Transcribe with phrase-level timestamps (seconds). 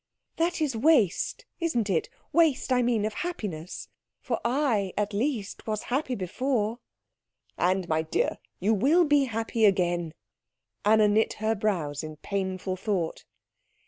[0.37, 2.09] That is waste, isn't it.
[2.33, 3.87] Waste, I mean, of happiness.
[4.19, 6.79] For I, at least, was happy before."
[7.55, 10.15] "And, my dear, you will be happy again."
[10.83, 13.25] Anna knit her brows in painful thought.